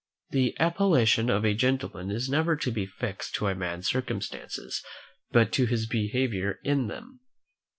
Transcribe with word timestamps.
The 0.31 0.57
appellation 0.59 1.29
of 1.29 1.43
gentleman 1.57 2.09
is 2.09 2.27
never 2.27 2.55
to 2.55 2.71
be 2.71 2.85
affixed 2.85 3.35
to 3.35 3.45
a 3.45 3.53
man's 3.53 3.87
circumstances, 3.87 4.83
but 5.29 5.51
to 5.51 5.67
his 5.67 5.85
behaviour 5.85 6.59
in 6.63 6.87
them. 6.87 7.19